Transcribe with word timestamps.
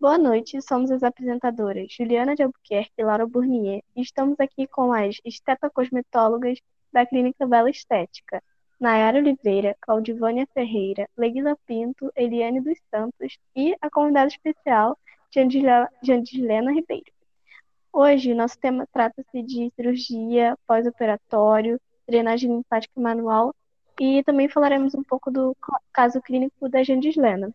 Boa 0.00 0.16
noite, 0.16 0.62
somos 0.62 0.92
as 0.92 1.02
apresentadoras 1.02 1.92
Juliana 1.92 2.36
de 2.36 2.44
Albuquerque 2.44 2.92
e 2.96 3.02
Laura 3.02 3.26
Burnier 3.26 3.82
e 3.96 4.00
estamos 4.00 4.38
aqui 4.38 4.64
com 4.68 4.92
as 4.92 5.16
estetocosmetólogas 5.24 6.60
da 6.92 7.04
Clínica 7.04 7.44
Bela 7.44 7.68
Estética, 7.68 8.40
Nayara 8.78 9.18
Oliveira, 9.18 9.76
Claudivânia 9.80 10.46
Ferreira, 10.54 11.08
Leguila 11.16 11.58
Pinto, 11.66 12.12
Eliane 12.14 12.60
dos 12.60 12.78
Santos 12.88 13.38
e 13.56 13.74
a 13.80 13.90
convidada 13.90 14.28
especial, 14.28 14.96
Jandilena 16.00 16.72
Ribeiro. 16.72 17.10
Hoje, 17.92 18.34
nosso 18.34 18.56
tema 18.56 18.86
trata-se 18.92 19.42
de 19.42 19.72
cirurgia, 19.74 20.56
pós-operatório, 20.64 21.80
drenagem 22.06 22.48
linfática 22.48 23.00
manual 23.00 23.52
e 24.00 24.22
também 24.22 24.48
falaremos 24.48 24.94
um 24.94 25.02
pouco 25.02 25.28
do 25.28 25.56
caso 25.92 26.22
clínico 26.22 26.68
da 26.68 26.84
Jandislena. 26.84 27.52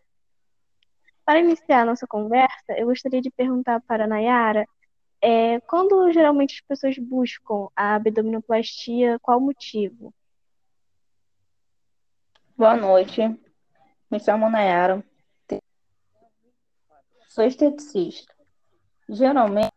Para 1.24 1.40
iniciar 1.40 1.82
a 1.82 1.84
nossa 1.86 2.06
conversa, 2.06 2.72
eu 2.76 2.86
gostaria 2.86 3.20
de 3.20 3.30
perguntar 3.30 3.80
para 3.80 4.04
a 4.04 4.06
Nayara 4.06 4.66
é, 5.20 5.58
quando 5.60 6.12
geralmente 6.12 6.56
as 6.56 6.60
pessoas 6.60 6.98
buscam 6.98 7.68
a 7.74 7.94
abdominoplastia, 7.94 9.18
qual 9.20 9.38
o 9.38 9.40
motivo? 9.40 10.12
Boa 12.56 12.76
noite, 12.76 13.22
me 14.10 14.20
chamo 14.20 14.50
Nayara, 14.50 15.02
sou 17.28 17.42
esteticista. 17.42 18.32
Geralmente, 19.08 19.72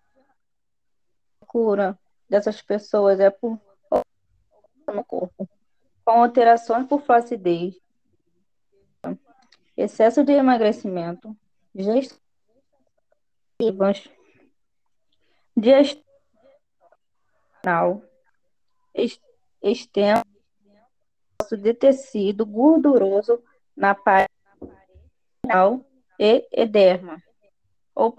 a 1.41 1.45
cura 1.45 1.97
dessas 2.29 2.61
pessoas 2.61 3.19
é 3.19 3.29
por 3.29 3.59
no 4.93 5.03
corpo, 5.03 5.49
com 6.05 6.23
alterações 6.23 6.87
por 6.87 7.01
flacidez, 7.01 7.75
excesso 9.77 10.23
de 10.23 10.33
emagrecimento, 10.33 11.37
gestativas, 11.75 12.19
gestacional, 15.55 16.03
extenso 19.61 20.25
de 21.51 21.73
tecido 21.75 22.45
gorduroso 22.45 23.43
na 23.75 23.93
parede 23.93 24.33
e 26.19 26.47
edema, 26.51 27.21
ou 27.93 28.13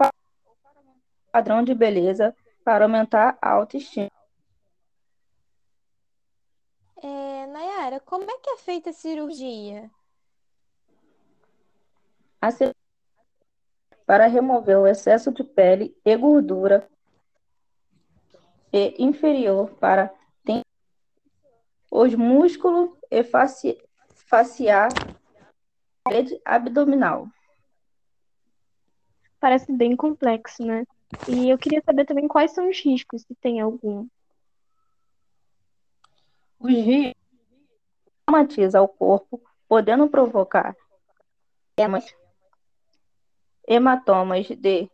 padrão 1.31 1.61
de 1.63 1.75
beleza 1.75 2.33
para 2.63 2.85
aumentar 2.85 3.37
a 3.41 3.51
autoestima. 3.51 4.09
É, 7.01 7.47
Nayara, 7.47 7.99
como 7.99 8.29
é 8.29 8.37
que 8.39 8.49
é 8.51 8.57
feita 8.57 8.89
a 8.89 8.93
cirurgia? 8.93 9.89
Para 14.05 14.27
remover 14.27 14.77
o 14.77 14.87
excesso 14.87 15.31
de 15.31 15.43
pele 15.43 15.95
e 16.03 16.15
gordura 16.15 16.87
e 18.71 19.03
inferior 19.03 19.71
para 19.75 20.13
os 21.91 22.13
músculos 22.13 22.91
e 23.09 23.23
faci 23.23 23.77
faciar 24.27 24.89
parede 26.03 26.39
abdominal. 26.45 27.27
Parece 29.39 29.71
bem 29.71 29.95
complexo, 29.95 30.63
né? 30.63 30.85
E 31.27 31.49
eu 31.49 31.57
queria 31.57 31.81
saber 31.83 32.05
também 32.05 32.27
quais 32.27 32.51
são 32.51 32.69
os 32.69 32.79
riscos, 32.79 33.23
se 33.23 33.33
tem 33.35 33.59
algum. 33.59 34.07
Os 36.59 36.71
riscos 36.71 37.15
traumatiza 38.25 38.81
o 38.81 38.87
corpo, 38.87 39.41
podendo 39.67 40.07
provocar 40.09 40.75
hematomas 43.69 44.47
de 44.47 44.89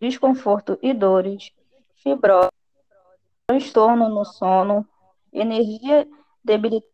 desconforto 0.00 0.76
e 0.82 0.92
dores, 0.92 1.52
fibrose, 1.94 2.50
transtorno 3.46 4.08
no 4.08 4.24
sono, 4.24 4.84
energia 5.32 6.08
debilitada, 6.42 6.90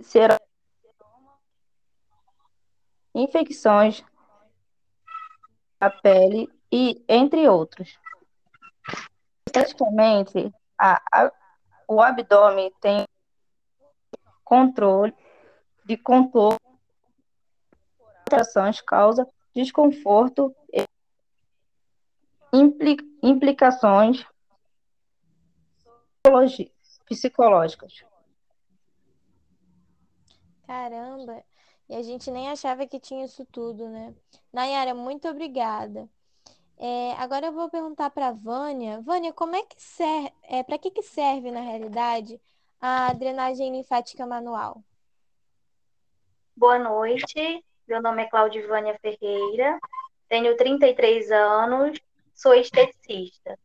será 0.00 0.40
infecções 3.14 4.02
da 5.78 5.90
pele 5.90 6.48
e 6.72 7.04
entre 7.06 7.46
outros. 7.46 7.98
Esteticamente, 9.46 10.50
a, 10.78 11.00
a, 11.12 11.30
o 11.86 12.00
abdômen 12.00 12.72
tem 12.80 13.06
controle 14.42 15.14
de 15.84 15.96
contorno, 15.96 16.58
alterações 18.20 18.80
causa 18.80 19.28
desconforto 19.54 20.54
e 20.72 20.84
implicações 23.22 24.26
psicológicas. 27.06 28.04
Caramba, 30.66 31.44
e 31.88 31.94
a 31.94 32.02
gente 32.02 32.30
nem 32.30 32.48
achava 32.48 32.86
que 32.86 32.98
tinha 32.98 33.24
isso 33.24 33.44
tudo, 33.46 33.88
né? 33.88 34.14
Nayara, 34.52 34.94
muito 34.94 35.28
obrigada. 35.28 36.08
É, 36.76 37.12
agora 37.12 37.46
eu 37.46 37.52
vou 37.52 37.68
perguntar 37.68 38.10
para 38.10 38.32
Vânia. 38.32 39.00
Vânia, 39.00 39.32
como 39.32 39.54
é 39.54 39.62
que 39.62 39.80
serve, 39.80 40.32
é, 40.42 40.62
para 40.62 40.78
que, 40.78 40.90
que 40.90 41.02
serve, 41.02 41.50
na 41.50 41.60
realidade, 41.60 42.40
a 42.80 43.12
drenagem 43.12 43.70
linfática 43.70 44.26
manual? 44.26 44.82
Boa 46.56 46.78
noite, 46.78 47.64
meu 47.86 48.00
nome 48.00 48.22
é 48.22 48.26
Claudivânia 48.26 48.96
Ferreira, 49.02 49.76
tenho 50.28 50.56
33 50.56 51.32
anos, 51.32 51.98
sou 52.32 52.54
esteticista. 52.54 53.58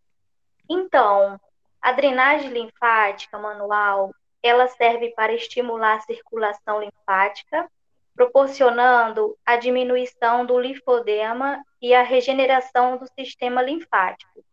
Então, 0.68 1.40
a 1.80 1.92
drenagem 1.92 2.50
linfática 2.50 3.38
manual, 3.38 4.12
ela 4.42 4.68
serve 4.70 5.12
para 5.12 5.32
estimular 5.34 5.98
a 5.98 6.02
circulação 6.02 6.82
linfática, 6.82 7.70
proporcionando 8.16 9.38
a 9.46 9.56
diminuição 9.56 10.44
do 10.44 10.60
linfodema 10.60 11.64
e 11.80 11.94
a 11.94 12.02
regeneração 12.02 12.98
do 12.98 13.06
sistema 13.14 13.62
linfático. 13.62 14.44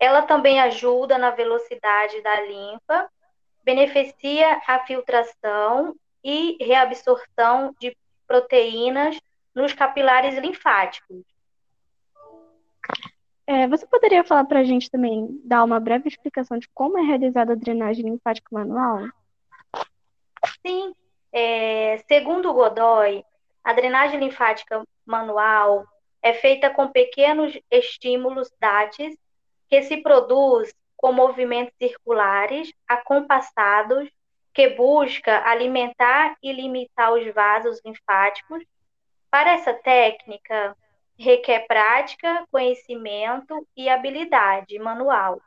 Ela 0.00 0.22
também 0.22 0.58
ajuda 0.58 1.18
na 1.18 1.30
velocidade 1.30 2.22
da 2.22 2.40
linfa, 2.40 3.10
beneficia 3.62 4.58
a 4.66 4.78
filtração 4.86 5.94
e 6.24 6.56
reabsorção 6.60 7.74
de 7.80 7.96
proteínas 8.26 9.18
nos 9.54 9.72
capilares 9.72 10.36
linfáticos. 10.38 11.22
É, 13.46 13.66
você 13.66 13.86
poderia 13.86 14.24
falar 14.24 14.44
para 14.44 14.60
a 14.60 14.64
gente 14.64 14.90
também, 14.90 15.40
dar 15.44 15.64
uma 15.64 15.80
breve 15.80 16.08
explicação 16.08 16.58
de 16.58 16.68
como 16.72 16.98
é 16.98 17.02
realizada 17.02 17.52
a 17.52 17.56
drenagem 17.56 18.04
linfática 18.04 18.48
manual? 18.50 19.08
Sim. 20.64 20.94
É, 21.32 21.98
segundo 22.08 22.52
Godoy, 22.52 23.24
a 23.64 23.72
drenagem 23.72 24.20
linfática 24.20 24.82
manual 25.04 25.86
é 26.22 26.32
feita 26.32 26.70
com 26.70 26.88
pequenos 26.88 27.58
estímulos 27.70 28.50
DATs 28.60 29.16
que 29.68 29.82
se 29.82 29.96
produz 29.98 30.72
com 30.96 31.12
movimentos 31.12 31.74
circulares 31.76 32.72
acompassados 32.86 34.08
que 34.52 34.68
busca 34.70 35.46
alimentar 35.48 36.36
e 36.42 36.52
limitar 36.52 37.12
os 37.12 37.26
vasos 37.32 37.80
linfáticos. 37.84 38.62
Para 39.30 39.52
essa 39.52 39.72
técnica, 39.72 40.76
requer 41.18 41.66
prática, 41.66 42.46
conhecimento 42.50 43.66
e 43.76 43.88
habilidade 43.88 44.78
manual. 44.78 45.40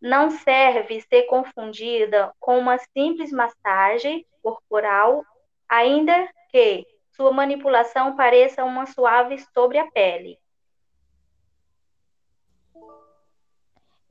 Não 0.00 0.30
serve 0.30 1.00
ser 1.02 1.24
confundida 1.24 2.32
com 2.38 2.58
uma 2.58 2.78
simples 2.78 3.32
massagem 3.32 4.24
corporal, 4.40 5.24
ainda 5.68 6.28
que 6.50 6.86
sua 7.10 7.32
manipulação 7.32 8.14
pareça 8.14 8.64
uma 8.64 8.86
suave 8.86 9.38
sobre 9.52 9.78
a 9.78 9.90
pele. 9.90 10.38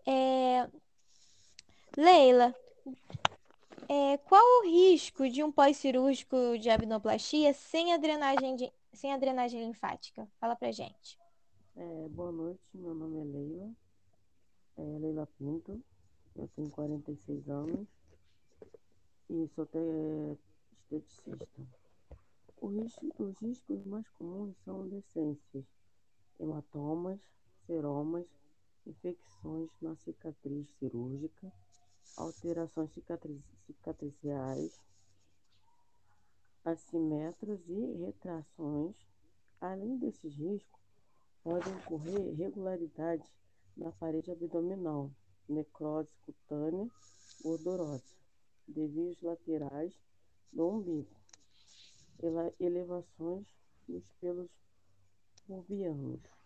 É... 0.06 0.68
Leila, 1.96 2.54
é, 3.90 4.18
qual 4.18 4.44
o 4.60 4.66
risco 4.66 5.30
de 5.30 5.44
um 5.44 5.52
pós-cirúrgico 5.52 6.58
de 6.60 6.70
abdominoplastia 6.70 7.54
sem 7.54 7.94
a 7.94 7.98
drenagem, 7.98 8.56
de, 8.56 8.72
sem 8.94 9.14
a 9.14 9.18
drenagem 9.18 9.66
linfática? 9.66 10.28
Fala 10.40 10.56
pra 10.56 10.72
gente. 10.72 11.18
É, 11.76 12.10
boa 12.10 12.32
noite, 12.32 12.62
meu 12.74 12.94
nome 12.94 13.20
é 13.20 13.24
Leila, 13.24 13.72
é 14.78 15.00
Leila 15.00 15.28
Pinto, 15.38 15.80
eu 16.36 16.48
tenho 16.56 16.70
46 16.72 17.48
anos 17.50 17.88
e 19.30 19.48
sou 19.56 19.68
esteticista. 20.90 21.48
Risco, 22.60 23.14
os 23.20 23.38
riscos 23.40 23.86
mais 23.86 24.10
comuns 24.10 24.56
são 24.66 24.88
decências, 24.88 25.64
hematomas, 26.40 27.20
seromas, 27.68 28.26
infecções 28.86 29.70
na 29.82 29.96
cicatriz 29.98 30.68
cirúrgica, 30.80 31.52
alterações 32.16 32.92
cicatriciais, 33.66 34.72
assimétros 36.64 37.60
e 37.70 37.94
retrações. 38.06 38.96
Além 39.60 39.98
desses 39.98 40.36
riscos, 40.36 40.82
podem 41.44 41.76
ocorrer 41.78 42.28
irregularidades 42.28 43.28
na 43.76 43.92
parede 43.92 44.32
abdominal, 44.32 45.12
necrose 45.48 46.14
cutânea 46.26 46.88
gordurosa, 47.42 48.04
desvios 48.68 49.22
laterais 49.22 49.94
do 50.52 50.68
umbigo, 50.68 51.16
elevações 52.60 53.48
dos 53.88 54.04
pelos 54.20 54.52
pubianos. 55.46 56.37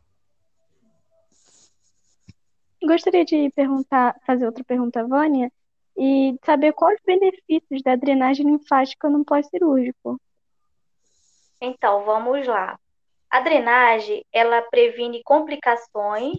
Gostaria 2.83 3.23
de 3.23 3.49
perguntar, 3.51 4.19
fazer 4.25 4.45
outra 4.45 4.63
pergunta, 4.63 5.05
Vânia, 5.05 5.51
e 5.95 6.35
saber 6.43 6.73
quais 6.73 6.97
os 6.99 7.05
benefícios 7.05 7.81
da 7.83 7.95
drenagem 7.95 8.45
linfática 8.45 9.09
no 9.09 9.23
pós-cirúrgico. 9.23 10.19
Então, 11.59 12.03
vamos 12.05 12.47
lá. 12.47 12.79
A 13.29 13.39
drenagem, 13.39 14.25
ela 14.33 14.61
previne 14.63 15.21
complicações, 15.23 16.37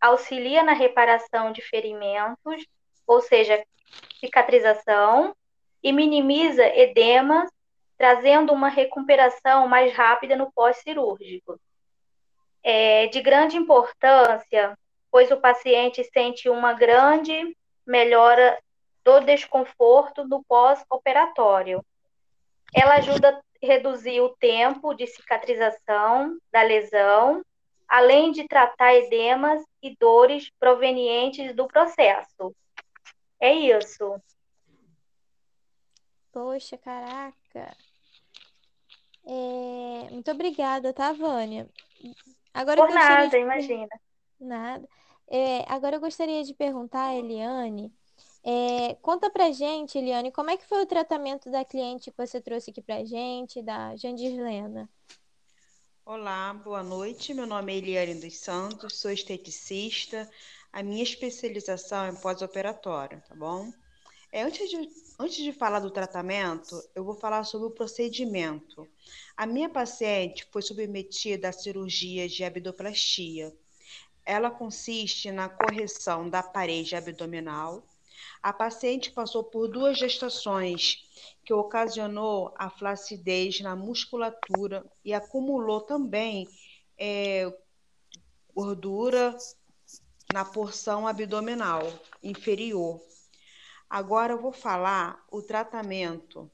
auxilia 0.00 0.62
na 0.62 0.72
reparação 0.72 1.52
de 1.52 1.60
ferimentos, 1.62 2.64
ou 3.06 3.20
seja, 3.20 3.62
cicatrização, 4.20 5.34
e 5.82 5.92
minimiza 5.92 6.64
edemas, 6.64 7.50
trazendo 7.98 8.52
uma 8.52 8.68
recuperação 8.68 9.66
mais 9.66 9.92
rápida 9.92 10.36
no 10.36 10.50
pós-cirúrgico. 10.52 11.60
É 12.62 13.08
de 13.08 13.20
grande 13.20 13.56
importância, 13.56 14.78
pois 15.12 15.30
o 15.30 15.36
paciente 15.36 16.02
sente 16.04 16.48
uma 16.48 16.72
grande 16.72 17.54
melhora 17.86 18.58
do 19.04 19.20
desconforto 19.20 20.26
no 20.26 20.42
pós-operatório. 20.42 21.84
Ela 22.74 22.94
ajuda 22.94 23.28
a 23.28 23.66
reduzir 23.66 24.22
o 24.22 24.34
tempo 24.36 24.94
de 24.94 25.06
cicatrização 25.06 26.38
da 26.50 26.62
lesão, 26.62 27.44
além 27.86 28.32
de 28.32 28.48
tratar 28.48 28.94
edemas 28.94 29.62
e 29.82 29.94
dores 29.96 30.50
provenientes 30.58 31.54
do 31.54 31.66
processo. 31.66 32.56
É 33.38 33.52
isso. 33.52 34.18
Poxa, 36.32 36.78
caraca. 36.78 37.76
É... 39.26 40.10
Muito 40.10 40.30
obrigada, 40.30 40.90
tá, 40.94 41.12
Vânia? 41.12 41.68
Agora 42.54 42.80
Por 42.80 42.94
nada, 42.94 43.28
de... 43.28 43.36
imagina. 43.36 44.00
Nada. 44.40 44.88
É, 45.28 45.64
agora 45.72 45.96
eu 45.96 46.00
gostaria 46.00 46.44
de 46.44 46.54
perguntar 46.54 47.06
a 47.08 47.16
Eliane 47.16 47.92
é, 48.44 48.94
conta 48.96 49.30
pra 49.30 49.52
gente, 49.52 49.96
Eliane, 49.96 50.32
como 50.32 50.50
é 50.50 50.56
que 50.56 50.66
foi 50.66 50.82
o 50.82 50.86
tratamento 50.86 51.48
da 51.48 51.64
cliente 51.64 52.10
que 52.10 52.16
você 52.16 52.40
trouxe 52.40 52.70
aqui 52.70 52.82
pra 52.82 53.04
gente, 53.04 53.62
da 53.62 53.94
Jandirlena? 53.96 54.88
Olá, 56.04 56.52
boa 56.52 56.82
noite. 56.82 57.32
Meu 57.32 57.46
nome 57.46 57.72
é 57.72 57.76
Eliane 57.76 58.20
dos 58.20 58.36
Santos, 58.38 58.98
sou 58.98 59.12
esteticista. 59.12 60.28
A 60.72 60.82
minha 60.82 61.04
especialização 61.04 62.04
é 62.04 62.12
pós-operatório, 62.12 63.22
tá 63.28 63.34
bom? 63.36 63.72
É, 64.32 64.42
antes, 64.42 64.68
de, 64.68 64.90
antes 65.20 65.36
de 65.36 65.52
falar 65.52 65.78
do 65.78 65.90
tratamento, 65.90 66.82
eu 66.96 67.04
vou 67.04 67.14
falar 67.14 67.44
sobre 67.44 67.68
o 67.68 67.70
procedimento. 67.70 68.88
A 69.36 69.46
minha 69.46 69.68
paciente 69.68 70.48
foi 70.50 70.62
submetida 70.62 71.50
à 71.50 71.52
cirurgia 71.52 72.28
de 72.28 72.42
abdoplastia. 72.42 73.54
Ela 74.24 74.50
consiste 74.50 75.30
na 75.30 75.48
correção 75.48 76.28
da 76.28 76.42
parede 76.42 76.94
abdominal 76.94 77.82
a 78.42 78.52
paciente 78.52 79.12
passou 79.12 79.44
por 79.44 79.68
duas 79.68 79.96
gestações, 79.96 81.08
que 81.44 81.54
ocasionou 81.54 82.52
a 82.56 82.68
flacidez 82.68 83.60
na 83.60 83.76
musculatura 83.76 84.84
e 85.04 85.14
acumulou 85.14 85.80
também 85.80 86.48
é, 86.98 87.52
gordura 88.52 89.36
na 90.32 90.44
porção 90.44 91.06
abdominal 91.06 91.82
inferior. 92.20 93.00
Agora 93.88 94.32
eu 94.32 94.42
vou 94.42 94.52
falar 94.52 95.24
o 95.30 95.40
tratamento. 95.40 96.50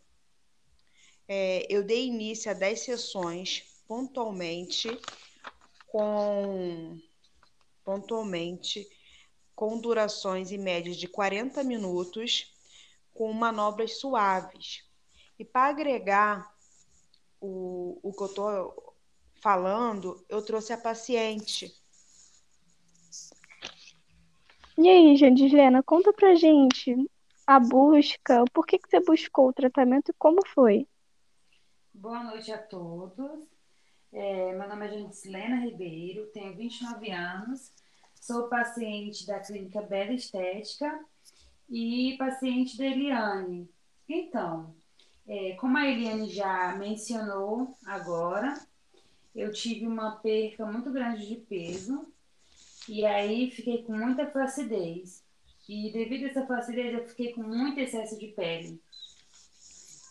É, 1.26 1.66
eu 1.70 1.82
dei 1.82 2.06
início 2.06 2.50
a 2.50 2.54
10 2.54 2.80
sessões 2.80 3.82
pontualmente 3.86 5.00
com 5.86 7.00
pontualmente 7.88 8.86
com 9.56 9.80
durações 9.80 10.52
em 10.52 10.58
média 10.58 10.92
de 10.92 11.08
40 11.08 11.64
minutos, 11.64 12.54
com 13.14 13.32
manobras 13.32 13.98
suaves. 13.98 14.84
E 15.38 15.44
para 15.44 15.70
agregar 15.70 16.54
o, 17.40 17.98
o 18.02 18.12
que 18.12 18.22
eu 18.24 18.26
estou 18.26 18.94
falando, 19.40 20.22
eu 20.28 20.44
trouxe 20.44 20.74
a 20.74 20.76
paciente. 20.76 21.74
E 24.76 24.86
aí, 24.86 25.16
Jandislena, 25.16 25.82
conta 25.82 26.12
pra 26.12 26.34
gente 26.34 26.94
a 27.46 27.58
busca, 27.58 28.44
por 28.52 28.66
que, 28.66 28.78
que 28.78 28.90
você 28.90 29.00
buscou 29.00 29.48
o 29.48 29.52
tratamento 29.54 30.10
e 30.10 30.14
como 30.18 30.46
foi? 30.46 30.86
Boa 31.94 32.22
noite 32.22 32.52
a 32.52 32.58
todos. 32.58 33.48
É, 34.12 34.52
meu 34.52 34.68
nome 34.68 34.86
é 34.86 34.90
Jandislena 34.90 35.56
Ribeiro, 35.56 36.26
tenho 36.32 36.56
29 36.56 37.10
anos, 37.10 37.72
Sou 38.20 38.48
paciente 38.48 39.26
da 39.26 39.38
Clínica 39.38 39.80
Bela 39.80 40.12
Estética 40.12 41.02
e 41.68 42.16
paciente 42.18 42.76
da 42.76 42.84
Eliane. 42.84 43.70
Então, 44.08 44.74
é, 45.26 45.52
como 45.54 45.78
a 45.78 45.86
Eliane 45.86 46.28
já 46.28 46.76
mencionou 46.76 47.76
agora, 47.86 48.58
eu 49.34 49.52
tive 49.52 49.86
uma 49.86 50.16
perca 50.16 50.66
muito 50.66 50.90
grande 50.90 51.26
de 51.26 51.36
peso 51.36 52.12
e 52.88 53.06
aí 53.06 53.50
fiquei 53.50 53.82
com 53.84 53.96
muita 53.96 54.26
flacidez. 54.30 55.24
E 55.68 55.92
devido 55.92 56.24
a 56.24 56.28
essa 56.28 56.46
flacidez, 56.46 56.94
eu 56.94 57.08
fiquei 57.08 57.32
com 57.32 57.42
muito 57.42 57.78
excesso 57.78 58.18
de 58.18 58.28
pele. 58.28 58.80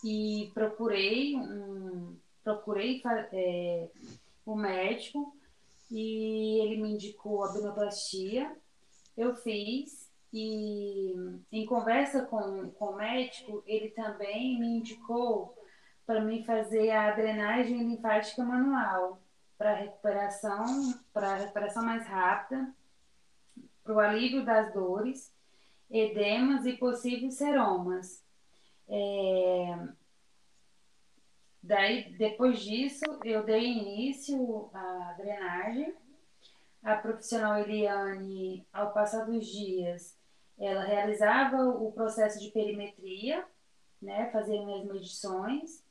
E 0.04 0.50
procurei 0.54 1.36
um, 1.36 2.16
procurei 2.54 3.02
é, 3.32 3.88
um 4.46 4.54
médico 4.54 5.36
e 5.90 6.60
ele 6.60 6.80
me 6.80 6.92
indicou 6.92 7.42
a 7.42 7.48
abdominoplastia. 7.48 8.56
Eu 9.16 9.34
fiz 9.34 10.10
e 10.32 11.14
em 11.52 11.66
conversa 11.66 12.24
com, 12.26 12.70
com 12.70 12.86
o 12.86 12.96
médico, 12.96 13.62
ele 13.66 13.90
também 13.90 14.58
me 14.58 14.78
indicou 14.78 15.54
para 16.06 16.20
mim 16.22 16.42
fazer 16.44 16.90
a 16.90 17.10
drenagem 17.12 17.78
linfática 17.78 18.42
manual 18.42 19.20
para 19.58 19.74
recuperação, 19.74 20.64
para 21.12 21.34
recuperação 21.34 21.84
mais 21.84 22.06
rápida, 22.06 22.72
para 23.82 23.94
o 23.94 23.98
alívio 23.98 24.44
das 24.44 24.72
dores, 24.72 25.34
edemas 25.90 26.64
e 26.64 26.74
possíveis 26.74 27.34
seromas. 27.34 28.22
É, 28.88 29.88
Daí, 31.62 32.12
depois 32.16 32.60
disso, 32.60 33.04
eu 33.24 33.42
dei 33.44 33.64
início 33.64 34.70
à 34.72 35.14
drenagem. 35.18 35.94
A 36.82 36.96
profissional 36.96 37.58
Eliane, 37.58 38.66
ao 38.72 38.92
passar 38.92 39.24
dos 39.24 39.46
dias, 39.46 40.16
ela 40.58 40.84
realizava 40.84 41.68
o 41.68 41.92
processo 41.92 42.40
de 42.40 42.50
perimetria, 42.50 43.44
né, 44.00 44.30
fazia 44.30 44.64
minhas 44.64 44.86
medições, 44.86 45.84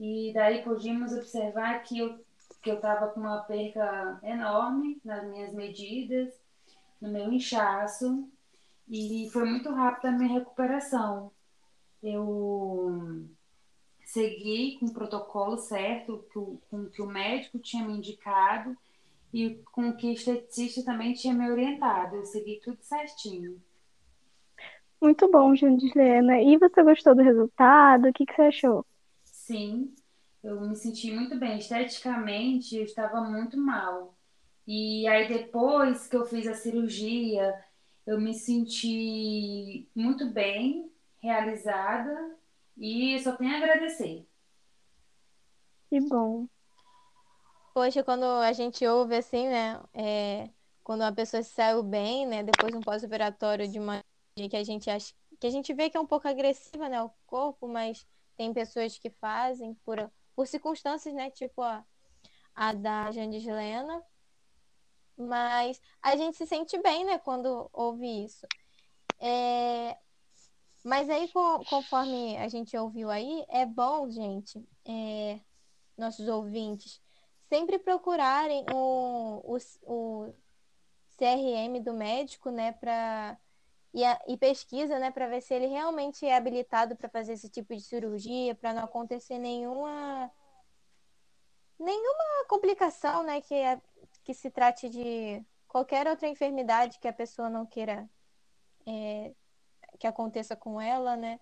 e 0.00 0.32
daí 0.34 0.62
podíamos 0.64 1.12
observar 1.12 1.82
que 1.82 1.98
eu 1.98 2.18
que 2.62 2.70
eu 2.70 2.76
estava 2.76 3.08
com 3.08 3.20
uma 3.20 3.42
perca 3.42 4.20
enorme 4.22 5.00
nas 5.04 5.24
minhas 5.28 5.52
medidas, 5.52 6.32
no 7.00 7.10
meu 7.10 7.32
inchaço, 7.32 8.28
e 8.88 9.28
foi 9.32 9.44
muito 9.44 9.72
rápida 9.72 10.08
a 10.08 10.12
minha 10.12 10.38
recuperação. 10.38 11.32
Eu 12.02 13.26
segui 14.12 14.76
com 14.78 14.86
o 14.86 14.92
protocolo 14.92 15.56
certo, 15.56 16.24
que 16.30 16.38
o, 16.38 16.60
com 16.70 16.84
que 16.90 17.00
o 17.00 17.06
médico 17.06 17.58
tinha 17.58 17.82
me 17.82 17.96
indicado 17.96 18.76
e 19.32 19.58
com 19.72 19.88
o 19.88 19.96
que 19.96 20.08
o 20.08 20.12
esteticista 20.12 20.84
também 20.84 21.14
tinha 21.14 21.32
me 21.32 21.50
orientado. 21.50 22.16
Eu 22.16 22.26
segui 22.26 22.60
tudo 22.62 22.76
certinho. 22.82 23.58
Muito 25.00 25.30
bom, 25.30 25.56
Jandislena. 25.56 26.42
E 26.42 26.58
você 26.58 26.82
gostou 26.82 27.14
do 27.14 27.22
resultado? 27.22 28.08
O 28.08 28.12
que, 28.12 28.26
que 28.26 28.34
você 28.34 28.42
achou? 28.42 28.84
Sim, 29.24 29.94
eu 30.44 30.60
me 30.60 30.76
senti 30.76 31.10
muito 31.10 31.38
bem. 31.38 31.56
Esteticamente, 31.56 32.76
eu 32.76 32.84
estava 32.84 33.22
muito 33.22 33.56
mal. 33.56 34.14
E 34.66 35.08
aí, 35.08 35.26
depois 35.26 36.06
que 36.06 36.16
eu 36.16 36.26
fiz 36.26 36.46
a 36.46 36.54
cirurgia, 36.54 37.54
eu 38.06 38.20
me 38.20 38.34
senti 38.34 39.88
muito 39.96 40.26
bem, 40.30 40.92
realizada 41.18 42.41
e 42.76 43.18
só 43.20 43.36
tenho 43.36 43.52
a 43.52 43.56
agradecer. 43.56 44.26
Que 45.88 46.00
bom. 46.00 46.46
Poxa, 47.74 48.02
quando 48.02 48.24
a 48.24 48.52
gente 48.52 48.86
ouve 48.86 49.16
assim, 49.16 49.48
né? 49.48 49.82
É, 49.94 50.50
quando 50.82 51.02
a 51.02 51.12
pessoa 51.12 51.42
saiu 51.42 51.82
bem, 51.82 52.26
né? 52.26 52.42
Depois 52.42 52.72
de 52.72 52.78
um 52.78 52.82
pós-operatório 52.82 53.68
de 53.68 53.78
uma 53.78 54.02
que 54.34 54.56
a 54.56 54.64
gente 54.64 54.88
acha 54.90 55.14
que 55.38 55.46
a 55.46 55.50
gente 55.50 55.74
vê 55.74 55.90
que 55.90 55.96
é 55.96 56.00
um 56.00 56.06
pouco 56.06 56.28
agressiva, 56.28 56.88
né? 56.88 57.02
O 57.02 57.10
corpo, 57.26 57.66
mas 57.66 58.06
tem 58.36 58.52
pessoas 58.54 58.96
que 58.96 59.10
fazem 59.10 59.74
por, 59.84 59.98
por 60.36 60.46
circunstâncias, 60.46 61.12
né? 61.12 61.30
Tipo 61.30 61.62
a, 61.62 61.84
a 62.54 62.72
da 62.72 63.10
Jandislena. 63.10 64.02
Mas 65.16 65.80
a 66.00 66.16
gente 66.16 66.36
se 66.36 66.46
sente 66.46 66.80
bem, 66.80 67.04
né, 67.04 67.18
quando 67.18 67.68
ouve 67.72 68.24
isso. 68.24 68.46
É... 69.18 69.96
Mas 70.82 71.08
aí, 71.08 71.30
conforme 71.68 72.36
a 72.38 72.48
gente 72.48 72.76
ouviu 72.76 73.10
aí, 73.10 73.44
é 73.48 73.64
bom, 73.64 74.10
gente, 74.10 74.62
é... 74.84 75.40
nossos 75.96 76.26
ouvintes, 76.26 77.00
sempre 77.48 77.78
procurarem 77.78 78.64
o, 78.72 79.42
o, 79.44 79.58
o 79.84 80.34
CRM 81.16 81.80
do 81.82 81.92
médico, 81.92 82.50
né, 82.50 82.72
para 82.72 83.38
e, 83.94 84.02
a, 84.04 84.18
e, 84.26 84.36
pesquisa, 84.38 84.98
né, 84.98 85.10
para 85.10 85.28
ver 85.28 85.42
se 85.42 85.52
ele 85.52 85.66
realmente 85.66 86.24
é 86.24 86.34
habilitado 86.34 86.96
para 86.96 87.10
fazer 87.10 87.34
esse 87.34 87.48
tipo 87.50 87.74
de 87.76 87.82
cirurgia, 87.82 88.54
para 88.54 88.72
não 88.72 88.84
acontecer 88.84 89.38
nenhuma 89.38 90.30
nenhuma 91.78 92.46
complicação, 92.48 93.22
né, 93.22 93.40
que, 93.40 93.54
é, 93.54 93.80
que 94.24 94.32
se 94.32 94.50
trate 94.50 94.88
de 94.88 95.44
qualquer 95.68 96.06
outra 96.06 96.28
enfermidade 96.28 96.98
que 96.98 97.08
a 97.08 97.12
pessoa 97.12 97.50
não 97.50 97.66
queira 97.66 98.08
é, 98.86 99.34
que 99.98 100.06
aconteça 100.06 100.56
com 100.56 100.80
ela, 100.80 101.16
né? 101.16 101.40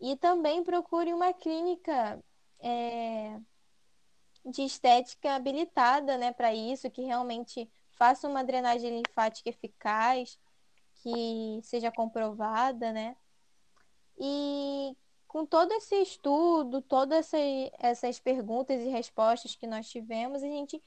E 0.00 0.16
também 0.16 0.62
procure 0.62 1.12
uma 1.12 1.32
clínica 1.32 2.22
é, 2.60 3.38
de 4.44 4.62
estética 4.62 5.34
habilitada, 5.34 6.16
né, 6.16 6.32
para 6.32 6.54
isso, 6.54 6.90
que 6.90 7.02
realmente 7.02 7.68
faça 7.90 8.28
uma 8.28 8.44
drenagem 8.44 9.02
linfática 9.02 9.48
eficaz, 9.50 10.38
que 11.02 11.60
seja 11.62 11.90
comprovada, 11.90 12.92
né? 12.92 13.16
E 14.18 14.96
com 15.26 15.44
todo 15.44 15.72
esse 15.72 15.94
estudo, 15.96 16.80
todas 16.80 17.32
essa, 17.32 17.38
essas 17.78 18.18
perguntas 18.18 18.80
e 18.80 18.88
respostas 18.88 19.54
que 19.54 19.66
nós 19.66 19.88
tivemos, 19.88 20.42
a 20.42 20.46
gente 20.46 20.82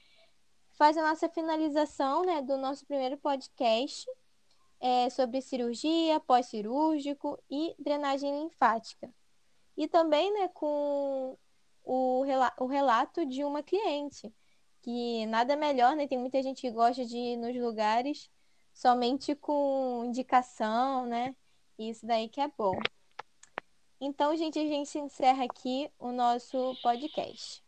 faz 0.72 0.98
a 0.98 1.04
nossa 1.04 1.30
finalização 1.30 2.24
né, 2.24 2.42
do 2.42 2.58
nosso 2.58 2.86
primeiro 2.86 3.18
podcast 3.18 4.10
é, 4.82 5.10
sobre 5.10 5.42
cirurgia, 5.42 6.20
pós-cirúrgico 6.20 7.42
e 7.50 7.76
drenagem 7.78 8.42
linfática. 8.42 9.14
E 9.78 9.88
também 9.88 10.34
né, 10.34 10.48
com 10.50 11.38
o, 11.84 12.26
o 12.60 12.66
relato 12.66 13.26
de 13.26 13.44
uma 13.44 13.62
cliente, 13.62 14.34
que 14.82 15.26
nada 15.28 15.56
melhor, 15.56 15.96
né? 15.96 16.08
Tem 16.08 16.18
muita 16.18 16.42
gente 16.42 16.62
que 16.62 16.72
gosta 16.72 17.06
de 17.06 17.16
ir 17.16 17.38
nos 17.38 17.56
lugares 17.56 18.30
somente 18.74 19.36
com 19.36 20.04
indicação, 20.06 21.06
né? 21.06 21.36
Isso 21.78 22.06
daí 22.06 22.28
que 22.28 22.42
é 22.42 22.48
bom. 22.58 22.78
Então, 24.00 24.36
gente, 24.36 24.58
a 24.58 24.66
gente 24.66 24.98
encerra 24.98 25.46
aqui 25.46 25.92
o 26.00 26.12
nosso 26.12 26.76
podcast. 26.82 27.64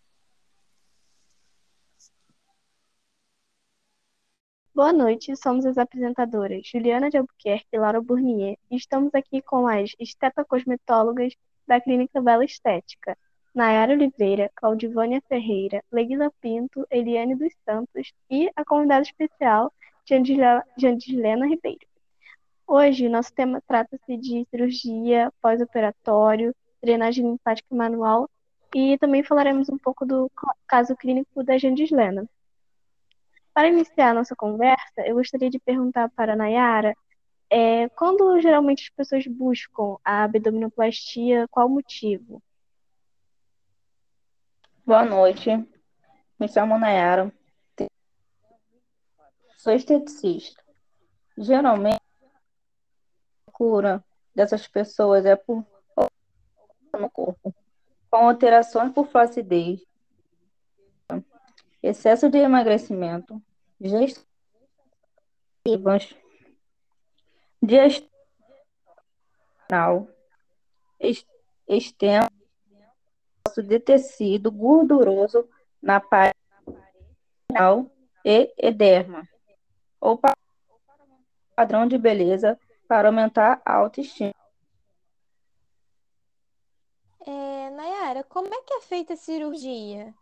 Boa 4.75 4.91
noite, 4.91 5.35
somos 5.35 5.67
as 5.67 5.77
apresentadoras 5.77 6.67
Juliana 6.67 7.07
de 7.07 7.15
Albuquerque 7.15 7.67
e 7.71 7.77
Laura 7.77 8.01
Burnier 8.01 8.57
e 8.71 8.75
estamos 8.75 9.13
aqui 9.13 9.39
com 9.39 9.67
as 9.67 9.91
estetocosmetólogas 9.99 11.35
da 11.67 11.79
Clínica 11.79 12.19
Bela 12.19 12.43
Estética, 12.43 13.15
Nayara 13.53 13.93
Oliveira, 13.93 14.49
Claudivânia 14.55 15.21
Ferreira, 15.29 15.83
Leguila 15.91 16.31
Pinto, 16.41 16.87
Eliane 16.89 17.35
dos 17.35 17.53
Santos 17.63 18.11
e 18.31 18.49
a 18.55 18.65
convidada 18.65 19.03
especial, 19.03 19.71
Jandilena 20.75 21.45
Ribeiro. 21.45 21.85
Hoje, 22.65 23.07
nosso 23.07 23.31
tema 23.31 23.61
trata-se 23.67 24.17
de 24.17 24.43
cirurgia 24.49 25.31
pós-operatório, 25.39 26.51
drenagem 26.81 27.23
linfática 27.23 27.75
manual 27.75 28.27
e 28.73 28.97
também 28.97 29.21
falaremos 29.21 29.69
um 29.69 29.77
pouco 29.77 30.03
do 30.03 30.31
caso 30.67 30.95
clínico 30.95 31.43
da 31.43 31.59
Jandislena. 31.59 32.27
Para 33.53 33.67
iniciar 33.67 34.09
a 34.09 34.13
nossa 34.13 34.35
conversa, 34.35 35.01
eu 35.05 35.15
gostaria 35.15 35.49
de 35.49 35.59
perguntar 35.59 36.09
para 36.09 36.33
a 36.33 36.35
Nayara 36.35 36.95
é, 37.49 37.87
quando 37.89 38.41
geralmente 38.41 38.83
as 38.83 38.89
pessoas 38.89 39.27
buscam 39.27 39.97
a 40.03 40.23
abdominoplastia, 40.23 41.47
qual 41.49 41.67
o 41.67 41.69
motivo? 41.69 42.41
Boa 44.83 45.05
noite, 45.05 45.49
me 46.39 46.47
chamo 46.47 46.79
Nayara, 46.79 47.31
sou 49.57 49.71
esteticista. 49.71 50.61
Geralmente, 51.37 52.01
a 53.47 53.51
cura 53.51 54.03
dessas 54.35 54.67
pessoas 54.67 55.25
é 55.25 55.35
por 55.35 55.65
no 56.99 57.09
corpo, 57.09 57.55
com 58.09 58.27
alterações 58.27 58.91
por 58.91 59.07
flacidez, 59.07 59.81
excesso 61.83 62.29
de 62.29 62.37
emagrecimento, 62.37 63.43
gestativas, 63.81 64.25
gestacional, 67.61 68.09
extenso 71.67 72.31
de 73.61 73.79
tecido 73.79 74.49
gorduroso 74.49 75.47
na 75.81 75.99
parede 75.99 76.37
e 78.23 78.53
edema, 78.57 79.27
ou 79.99 80.17
padrão 81.53 81.85
de 81.85 81.97
beleza 81.97 82.57
para 82.87 83.09
aumentar 83.09 83.61
a 83.65 83.75
autoestima. 83.75 84.33
É, 87.25 87.69
Nayara, 87.69 88.23
como 88.23 88.47
é 88.53 88.61
que 88.61 88.73
é 88.73 88.81
feita 88.81 89.13
a 89.13 89.17
cirurgia? 89.17 90.13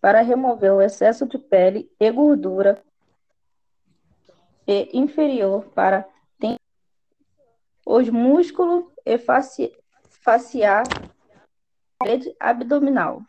Para 0.00 0.20
remover 0.20 0.72
o 0.72 0.82
excesso 0.82 1.26
de 1.26 1.38
pele 1.38 1.90
e 1.98 2.10
gordura 2.10 2.82
e 4.66 4.98
inferior 4.98 5.66
para 5.70 6.06
os 7.86 8.08
músculos 8.08 8.86
e 9.04 9.18
faci 9.18 9.76
faciar 10.22 10.84
rede 12.02 12.34
abdominal. 12.40 13.22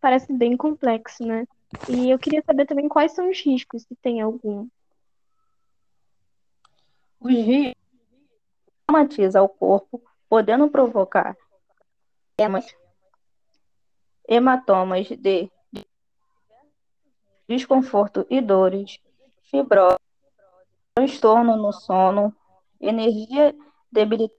Parece 0.00 0.32
bem 0.32 0.56
complexo, 0.56 1.24
né? 1.24 1.46
E 1.88 2.10
eu 2.10 2.18
queria 2.18 2.42
saber 2.42 2.66
também 2.66 2.88
quais 2.88 3.12
são 3.12 3.30
os 3.30 3.40
riscos, 3.40 3.82
se 3.82 3.94
tem 3.96 4.20
algum. 4.20 4.68
Os 7.20 7.32
riscos 7.32 7.80
traumatiza 8.86 9.42
o 9.42 9.48
corpo, 9.48 10.02
podendo 10.28 10.68
provocar 10.68 11.36
hematomas 14.30 15.08
de 15.08 15.50
desconforto 17.48 18.24
e 18.30 18.40
dores, 18.40 19.00
fibrose, 19.42 19.98
transtorno 20.94 21.56
no 21.56 21.72
sono, 21.72 22.32
energia 22.80 23.52
debilitada, 23.90 24.38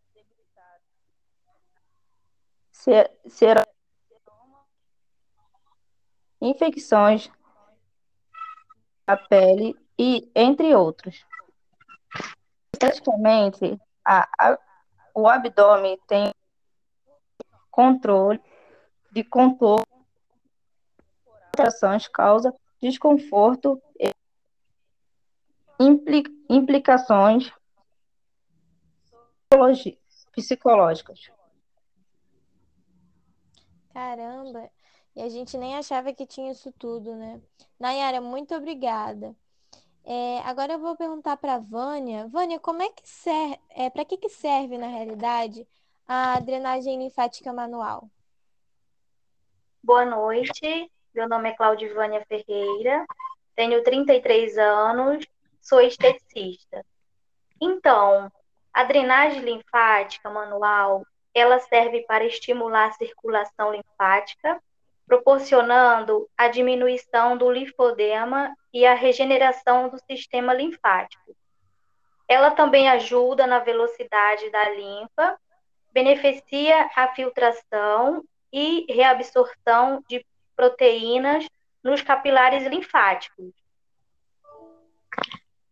será 3.27 3.67
infecções 6.39 7.29
da 9.05 9.17
pele 9.17 9.75
e 9.99 10.31
entre 10.33 10.73
outros. 10.73 11.25
Esteticamente, 12.73 13.77
o 15.13 15.27
abdômen 15.27 15.99
tem 16.07 16.33
controle 17.69 18.41
de 19.11 19.23
contorno, 19.23 19.85
alterações 21.47 22.07
causa 22.07 22.53
desconforto 22.81 23.81
e 23.99 24.11
implicações 26.49 27.51
psicológicas. 30.31 31.29
Caramba, 33.93 34.69
e 35.15 35.21
a 35.21 35.29
gente 35.29 35.57
nem 35.57 35.75
achava 35.75 36.13
que 36.13 36.25
tinha 36.25 36.51
isso 36.51 36.71
tudo, 36.71 37.15
né? 37.15 37.41
Nayara, 37.79 38.21
muito 38.21 38.55
obrigada. 38.55 39.35
É, 40.03 40.39
agora 40.39 40.73
eu 40.73 40.79
vou 40.79 40.95
perguntar 40.95 41.37
para 41.37 41.59
Vânia. 41.59 42.27
Vânia, 42.27 42.59
como 42.59 42.81
é 42.81 42.89
que 42.89 43.07
serve, 43.07 43.59
é, 43.69 43.89
para 43.89 44.05
que, 44.05 44.17
que 44.17 44.29
serve 44.29 44.77
na 44.77 44.87
realidade 44.87 45.67
a 46.07 46.39
drenagem 46.39 46.97
linfática 46.97 47.53
manual? 47.53 48.09
Boa 49.83 50.05
noite, 50.05 50.91
meu 51.11 51.27
nome 51.27 51.49
é 51.49 51.53
Claudivânia 51.53 52.23
Ferreira, 52.27 53.03
tenho 53.55 53.83
33 53.83 54.55
anos, 54.59 55.25
sou 55.59 55.81
esteticista. 55.81 56.85
Então, 57.59 58.31
a 58.71 58.83
drenagem 58.83 59.41
linfática 59.41 60.29
manual, 60.29 61.03
ela 61.33 61.57
serve 61.61 62.05
para 62.05 62.23
estimular 62.23 62.89
a 62.89 62.91
circulação 62.91 63.73
linfática, 63.73 64.61
proporcionando 65.07 66.29
a 66.37 66.47
diminuição 66.47 67.35
do 67.35 67.49
linfodema 67.49 68.55
e 68.71 68.85
a 68.85 68.93
regeneração 68.93 69.89
do 69.89 69.97
sistema 70.05 70.53
linfático. 70.53 71.35
Ela 72.27 72.51
também 72.51 72.87
ajuda 72.87 73.47
na 73.47 73.57
velocidade 73.57 74.47
da 74.51 74.69
linfa, 74.69 75.39
beneficia 75.91 76.87
a 76.95 77.07
filtração 77.15 78.23
e 78.51 78.85
reabsorção 78.91 80.03
de 80.07 80.25
proteínas 80.55 81.47
nos 81.83 82.01
capilares 82.01 82.65
linfáticos. 82.67 83.51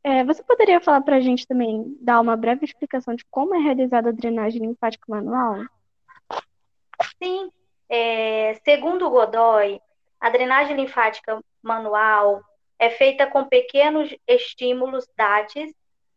É, 0.04 0.24
você 0.24 0.42
poderia 0.42 0.80
falar 0.80 1.02
para 1.02 1.18
a 1.18 1.20
gente 1.20 1.46
também, 1.46 1.96
dar 2.00 2.22
uma 2.22 2.36
breve 2.36 2.66
explicação 2.66 3.16
de 3.16 3.26
como 3.26 3.54
é 3.54 3.60
realizada 3.60 4.10
a 4.10 4.14
drenagem 4.14 4.62
linfática 4.62 5.06
manual? 5.08 5.66
Sim, 7.22 7.52
é, 7.90 8.54
segundo 8.64 9.10
Godoy, 9.10 9.82
a 10.20 10.30
drenagem 10.30 10.76
linfática 10.76 11.40
manual 11.62 12.42
é 12.78 12.90
feita 12.90 13.28
com 13.28 13.46
pequenos 13.46 14.16
estímulos 14.26 15.06
DATs 15.18 15.74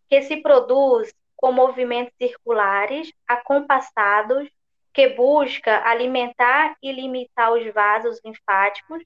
que 0.08 0.22
se 0.22 0.36
produz 0.36 1.12
com 1.36 1.50
movimentos 1.50 2.14
circulares 2.16 3.12
acompassados 3.26 4.48
que 4.92 5.08
busca 5.08 5.86
alimentar 5.88 6.76
e 6.82 6.92
limitar 6.92 7.52
os 7.52 7.72
vasos 7.72 8.20
linfáticos. 8.24 9.02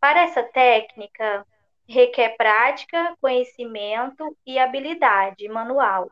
Para 0.00 0.22
essa 0.22 0.42
técnica, 0.42 1.46
requer 1.88 2.36
prática, 2.36 3.16
conhecimento 3.20 4.36
e 4.44 4.58
habilidade 4.58 5.48
manual. 5.48 6.10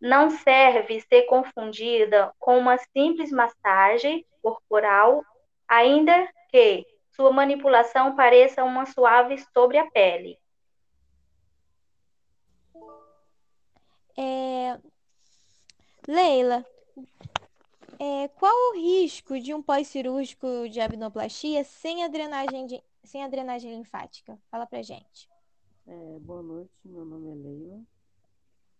Não 0.00 0.30
serve 0.30 1.00
ser 1.00 1.22
confundida 1.22 2.32
com 2.38 2.56
uma 2.58 2.78
simples 2.78 3.32
massagem 3.32 4.24
corporal, 4.40 5.24
ainda 5.66 6.28
que 6.50 6.86
sua 7.10 7.32
manipulação 7.32 8.14
pareça 8.14 8.62
uma 8.62 8.86
suave 8.86 9.38
sobre 9.52 9.78
a 9.78 9.90
pele. 9.90 10.38
É... 14.16 14.78
Leila, 16.06 16.64
é, 17.98 18.28
qual 18.28 18.54
o 18.70 18.76
risco 18.76 19.40
de 19.40 19.52
um 19.52 19.62
pós-cirúrgico 19.62 20.68
de 20.68 20.80
abdominoplastia 20.80 21.64
sem 21.64 22.04
a 22.04 22.08
drenagem 22.08 22.66
de, 22.66 22.82
sem 23.04 23.24
a 23.24 23.28
drenagem 23.28 23.74
linfática? 23.74 24.38
Fala 24.50 24.66
pra 24.66 24.82
gente. 24.82 25.28
É, 25.86 26.18
boa 26.20 26.42
noite, 26.42 26.70
meu 26.84 27.04
nome 27.04 27.30
é 27.30 27.34
Leila, 27.34 27.82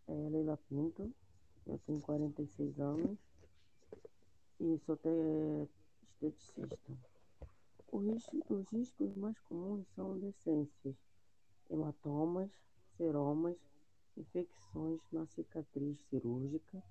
é 0.09 0.29
Leila 0.31 0.59
Pinto, 0.69 1.11
eu 1.67 1.79
tenho 1.87 2.01
46 2.03 2.79
anos 2.79 3.19
e 4.61 4.79
sou 4.85 4.99
esteticista. 6.21 6.79
Risco, 7.91 8.45
os 8.51 8.69
riscos 8.71 9.17
mais 9.17 9.39
comuns 9.41 9.87
são 9.95 10.19
decências, 10.19 10.95
hematomas, 11.71 12.51
seromas, 12.97 13.57
infecções 14.17 15.01
na 15.11 15.27
cicatriz 15.27 15.99
cirúrgica, 16.11 16.83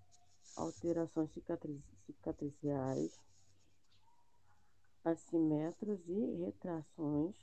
alterações 0.56 1.30
cicatriciais, 2.06 3.12
assimetros 5.04 6.00
e 6.08 6.36
retrações. 6.44 7.36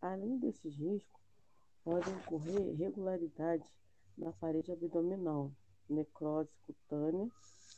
Além 0.00 0.38
desses 0.38 0.76
riscos, 0.76 1.20
podem 1.82 2.14
ocorrer 2.16 2.60
irregularidades 2.68 3.68
na 4.16 4.32
parede 4.32 4.70
abdominal, 4.70 5.50
necrose 5.88 6.52
cutânea, 6.66 7.28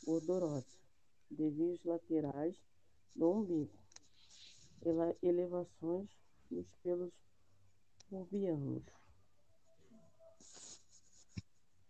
gordurosa, 0.04 0.66
desvios 1.30 1.82
laterais 1.84 2.56
do 3.14 3.30
umbigo, 3.30 3.78
elevações 5.22 6.10
dos 6.50 6.66
pelos 6.82 7.12
pubianos. 8.08 8.99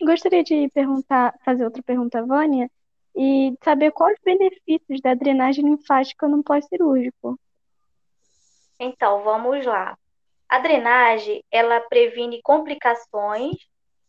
Gostaria 0.02 0.42
de 0.42 0.68
perguntar, 0.70 1.34
fazer 1.44 1.64
outra 1.64 1.82
pergunta, 1.82 2.24
Vânia, 2.24 2.70
e 3.14 3.54
saber 3.62 3.90
quais 3.90 4.16
os 4.16 4.24
benefícios 4.24 5.00
da 5.00 5.14
drenagem 5.14 5.64
linfática 5.64 6.26
no 6.26 6.42
pós-cirúrgico. 6.42 7.38
Então, 8.78 9.22
vamos 9.22 9.66
lá. 9.66 9.98
A 10.48 10.58
drenagem, 10.58 11.44
ela 11.50 11.80
previne 11.80 12.40
complicações, 12.42 13.56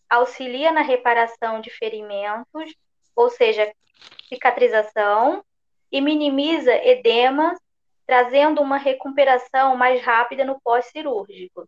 auxilia 0.10 0.72
na 0.72 0.82
reparação 0.82 1.60
de 1.60 1.70
ferimentos, 1.70 2.74
ou 3.16 3.30
seja, 3.30 3.72
cicatrização, 4.30 5.44
e 5.92 6.00
minimiza 6.00 6.74
edemas, 6.74 7.60
trazendo 8.08 8.62
uma 8.62 8.78
recuperação 8.78 9.76
mais 9.76 10.02
rápida 10.02 10.46
no 10.46 10.60
pós-cirúrgico. 10.62 11.68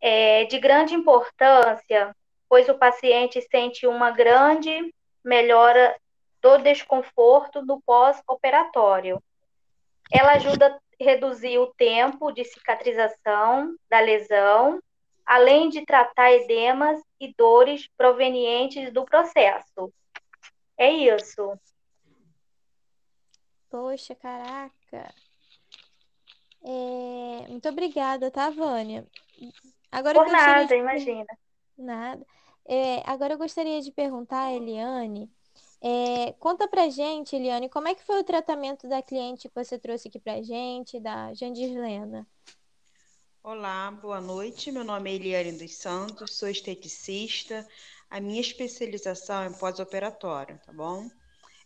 É 0.00 0.44
de 0.44 0.58
grande 0.58 0.94
importância, 0.94 2.16
pois 2.50 2.68
o 2.68 2.76
paciente 2.76 3.40
sente 3.42 3.86
uma 3.86 4.10
grande 4.10 4.92
melhora 5.24 5.96
do 6.42 6.58
desconforto 6.58 7.64
no 7.64 7.80
pós-operatório. 7.80 9.22
Ela 10.10 10.32
ajuda 10.32 10.66
a 10.66 10.80
reduzir 11.04 11.58
o 11.58 11.72
tempo 11.74 12.32
de 12.32 12.44
cicatrização 12.44 13.76
da 13.88 14.00
lesão, 14.00 14.82
além 15.24 15.68
de 15.68 15.86
tratar 15.86 16.32
edemas 16.32 17.00
e 17.20 17.32
dores 17.38 17.86
provenientes 17.96 18.92
do 18.92 19.04
processo. 19.04 19.92
É 20.76 20.90
isso. 20.90 21.56
Poxa, 23.70 24.16
caraca. 24.16 25.14
É... 26.64 27.46
Muito 27.48 27.68
obrigada, 27.68 28.28
tá, 28.28 28.50
Vânia? 28.50 29.06
Agora 29.92 30.18
Por 30.18 30.32
nada, 30.32 30.66
de... 30.66 30.74
imagina. 30.74 31.26
Nada. 31.78 32.26
É, 32.66 33.02
agora 33.10 33.34
eu 33.34 33.38
gostaria 33.38 33.80
de 33.82 33.90
perguntar 33.92 34.44
a 34.44 34.52
Eliane 34.52 35.30
é, 35.82 36.32
conta 36.34 36.68
pra 36.68 36.90
gente, 36.90 37.34
Eliane, 37.34 37.68
como 37.70 37.88
é 37.88 37.94
que 37.94 38.04
foi 38.04 38.20
o 38.20 38.24
tratamento 38.24 38.86
da 38.86 39.00
cliente 39.00 39.48
que 39.48 39.54
você 39.54 39.78
trouxe 39.78 40.08
aqui 40.08 40.18
pra 40.18 40.42
gente, 40.42 41.00
da 41.00 41.32
Jandirlena? 41.32 42.26
Olá, 43.42 43.90
boa 43.90 44.20
noite. 44.20 44.70
Meu 44.70 44.84
nome 44.84 45.10
é 45.10 45.14
Eliane 45.14 45.52
dos 45.52 45.74
Santos, 45.76 46.36
sou 46.36 46.50
esteticista. 46.50 47.66
A 48.10 48.20
minha 48.20 48.42
especialização 48.42 49.42
é 49.42 49.50
pós-operatório, 49.50 50.60
tá 50.66 50.72
bom? 50.72 51.08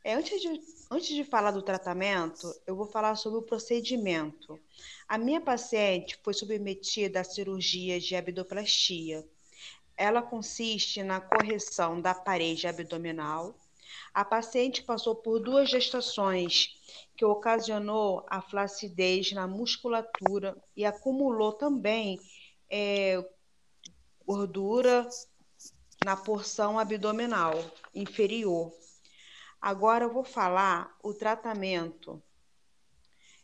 É, 0.05 0.15
antes, 0.15 0.41
de, 0.41 0.61
antes 0.93 1.09
de 1.09 1.25
falar 1.25 1.51
do 1.51 1.63
tratamento, 1.63 2.55
eu 2.69 2.77
vou 2.77 2.87
falar 2.87 3.17
sobre 3.17 3.41
o 3.41 3.43
procedimento. 3.43 4.61
A 5.09 5.19
minha 5.19 5.41
paciente 5.41 6.17
foi 6.23 6.35
submetida 6.35 7.21
à 7.21 7.25
cirurgia 7.25 7.99
de 7.99 8.15
abdoplastia. 8.15 9.27
Ela 9.97 10.23
consiste 10.23 11.03
na 11.03 11.21
correção 11.21 12.01
da 12.01 12.15
parede 12.15 12.67
abdominal 12.67 13.55
a 14.15 14.25
paciente 14.25 14.81
passou 14.83 15.17
por 15.17 15.41
duas 15.41 15.69
gestações, 15.69 16.81
que 17.17 17.25
ocasionou 17.25 18.25
a 18.29 18.41
flacidez 18.41 19.33
na 19.33 19.49
musculatura 19.49 20.57
e 20.77 20.85
acumulou 20.85 21.53
também 21.53 22.21
é, 22.71 23.25
gordura 24.25 25.09
na 26.05 26.17
porção 26.17 26.79
abdominal 26.79 27.53
inferior. 27.93 28.73
Agora 29.61 30.05
eu 30.05 30.13
vou 30.13 30.25
falar 30.25 30.97
o 31.03 31.13
tratamento. 31.13 32.23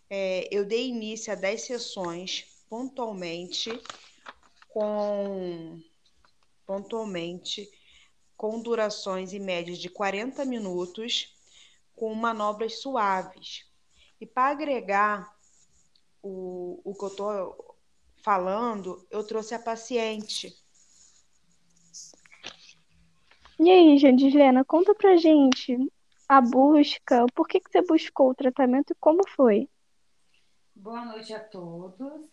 É, 0.09 0.49
eu 0.53 0.65
dei 0.65 0.89
início 0.89 1.33
a 1.33 1.37
10 1.37 1.63
sessões 1.63 2.65
pontualmente 2.69 3.71
com 4.69 5.81
pontualmente 6.71 7.69
com 8.37 8.63
durações 8.63 9.33
em 9.33 9.41
média 9.41 9.75
de 9.75 9.89
40 9.89 10.45
minutos, 10.45 11.37
com 11.97 12.15
manobras 12.15 12.81
suaves. 12.81 13.69
E 14.21 14.25
para 14.25 14.53
agregar 14.53 15.37
o, 16.23 16.81
o 16.85 16.95
que 16.95 17.05
eu 17.05 17.09
estou 17.09 17.77
falando, 18.23 19.05
eu 19.11 19.27
trouxe 19.27 19.53
a 19.53 19.59
paciente. 19.59 20.57
E 23.59 23.69
aí, 23.69 23.99
Jandislena, 23.99 24.65
conta 24.65 24.95
pra 24.95 25.17
gente 25.17 25.77
a 26.29 26.41
busca, 26.41 27.27
por 27.35 27.49
que, 27.49 27.59
que 27.59 27.69
você 27.69 27.83
buscou 27.83 28.31
o 28.31 28.35
tratamento 28.35 28.93
e 28.93 28.97
como 29.01 29.29
foi? 29.29 29.69
Boa 30.73 31.05
noite 31.05 31.35
a 31.35 31.41
todos. 31.41 32.31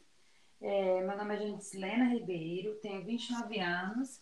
É, 0.59 1.01
meu 1.01 1.17
nome 1.17 1.35
é 1.35 1.39
Jandislena 1.39 2.05
Ribeiro, 2.05 2.79
tenho 2.81 3.05
29 3.05 3.59
anos, 3.59 4.19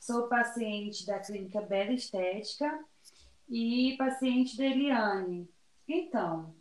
Sou 0.00 0.28
paciente 0.28 1.04
da 1.04 1.18
clínica 1.18 1.60
Bela 1.60 1.92
Estética 1.92 2.82
e 3.48 3.94
paciente 3.98 4.56
da 4.56 4.64
Eliane. 4.64 5.48
Então, 5.86 6.54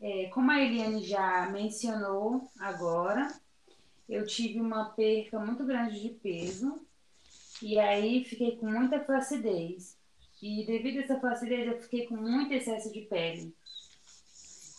é, 0.00 0.26
como 0.26 0.50
a 0.50 0.60
Eliane 0.60 1.02
já 1.02 1.48
mencionou 1.50 2.48
agora, 2.58 3.28
eu 4.08 4.26
tive 4.26 4.60
uma 4.60 4.90
perca 4.90 5.40
muito 5.40 5.64
grande 5.64 6.00
de 6.00 6.10
peso 6.10 6.86
e 7.62 7.78
aí 7.78 8.24
fiquei 8.24 8.56
com 8.56 8.66
muita 8.66 9.02
flacidez. 9.04 9.96
E 10.40 10.66
devido 10.66 10.98
a 10.98 11.02
essa 11.02 11.20
flacidez, 11.20 11.66
eu 11.66 11.80
fiquei 11.80 12.06
com 12.06 12.16
muito 12.16 12.52
excesso 12.52 12.92
de 12.92 13.00
pele. 13.02 13.54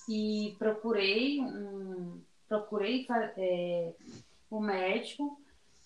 E 0.07 0.55
procurei 0.59 1.41
um, 1.41 2.21
procurei 2.59 3.07
é, 3.37 3.93
um 4.51 4.59
médico 4.59 5.41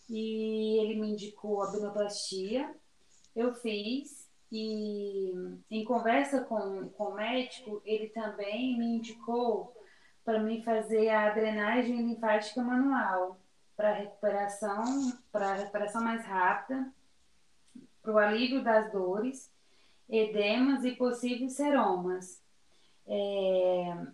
e 0.10 0.80
ele 0.80 1.00
me 1.00 1.12
indicou 1.12 1.62
abdominoplastia. 1.62 2.76
eu 3.36 3.54
fiz 3.54 4.28
e 4.52 5.34
em 5.70 5.84
conversa 5.84 6.42
com, 6.46 6.90
com 6.90 7.04
o 7.06 7.16
médico, 7.16 7.82
ele 7.86 8.08
também 8.10 8.78
me 8.78 8.98
indicou 8.98 9.74
para 10.24 10.40
mim 10.40 10.62
fazer 10.62 11.10
a 11.10 11.30
drenagem 11.30 11.98
linfática 11.98 12.62
manual 12.62 13.40
para 13.76 13.94
recuperação, 13.94 14.84
para 15.32 15.54
recuperação 15.54 16.02
mais 16.02 16.26
rápida, 16.26 16.92
para 18.02 18.14
o 18.14 18.18
alívio 18.18 18.64
das 18.64 18.92
dores, 18.92 19.52
edemas 20.10 20.84
e 20.84 20.94
possíveis 20.94 21.54
seromas. 21.54 22.42
É... 23.06 24.08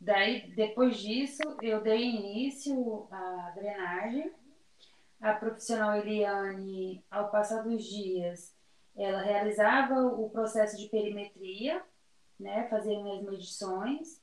Daí, 0.00 0.50
depois 0.54 0.98
disso, 0.98 1.42
eu 1.62 1.80
dei 1.80 2.02
início 2.02 3.06
à 3.10 3.52
drenagem. 3.54 4.32
A 5.20 5.32
profissional 5.32 5.96
Eliane, 5.96 7.02
ao 7.10 7.30
passar 7.30 7.62
dos 7.62 7.82
dias, 7.84 8.54
ela 8.94 9.22
realizava 9.22 10.06
o 10.06 10.28
processo 10.30 10.76
de 10.76 10.88
perimetria, 10.88 11.82
né, 12.38 12.68
fazia 12.68 13.02
minhas 13.02 13.24
medições, 13.24 14.20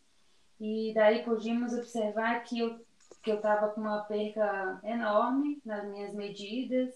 e 0.59 0.93
daí 0.93 1.23
podíamos 1.23 1.73
observar 1.73 2.43
que 2.43 2.59
eu 2.59 2.79
que 3.21 3.31
eu 3.31 3.37
estava 3.37 3.69
com 3.69 3.79
uma 3.79 4.01
perca 4.01 4.79
enorme 4.83 5.61
nas 5.65 5.87
minhas 5.89 6.13
medidas, 6.13 6.93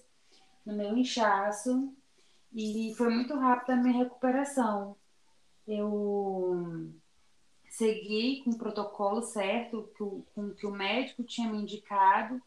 no 0.65 0.73
meu 0.73 0.95
inchaço, 0.97 1.93
e 2.53 2.93
foi 2.97 3.09
muito 3.09 3.33
rápida 3.35 3.73
a 3.73 3.77
minha 3.77 4.03
recuperação. 4.03 4.97
Eu 5.65 6.91
segui 7.77 8.41
com 8.43 8.49
o 8.49 8.57
protocolo 8.57 9.21
certo, 9.21 9.87
que 9.95 10.01
o, 10.01 10.25
com 10.33 10.49
que 10.49 10.65
o 10.65 10.71
médico 10.71 11.23
tinha 11.23 11.47
me 11.47 11.61
indicado 11.61 12.41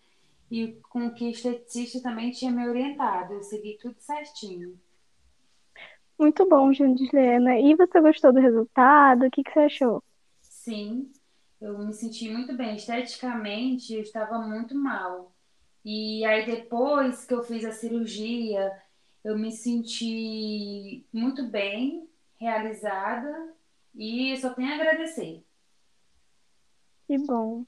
e 0.51 0.73
com 0.91 1.07
o 1.07 1.15
que 1.15 1.25
o 1.25 1.31
esteticista 1.31 2.03
também 2.03 2.33
tinha 2.33 2.51
me 2.51 2.69
orientado. 2.69 3.35
Eu 3.35 3.43
segui 3.43 3.79
tudo 3.81 3.95
certinho. 4.01 4.77
Muito 6.19 6.47
bom, 6.49 6.73
Jandislena. 6.73 7.59
E 7.61 7.77
você 7.77 8.01
gostou 8.01 8.33
do 8.33 8.41
resultado? 8.41 9.25
O 9.25 9.31
que, 9.31 9.45
que 9.45 9.53
você 9.53 9.61
achou? 9.61 10.03
Sim, 10.43 11.13
eu 11.61 11.79
me 11.79 11.93
senti 11.95 12.29
muito 12.29 12.53
bem. 12.57 12.75
Esteticamente, 12.75 13.95
eu 13.95 14.03
estava 14.03 14.41
muito 14.41 14.75
mal. 14.75 15.33
E 15.85 16.25
aí, 16.25 16.45
depois 16.45 17.25
que 17.25 17.33
eu 17.33 17.45
fiz 17.45 17.65
a 17.65 17.71
cirurgia, 17.71 18.71
eu 19.23 19.39
me 19.39 19.53
senti 19.53 21.07
muito 21.13 21.47
bem, 21.47 22.09
realizada, 22.37 23.55
e 23.95 24.37
só 24.37 24.53
tenho 24.55 24.71
a 24.71 24.75
agradecer. 24.75 25.45
Que 27.07 27.19
bom. 27.19 27.65